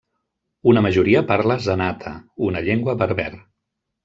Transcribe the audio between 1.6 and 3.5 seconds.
zenata, una llengua berber.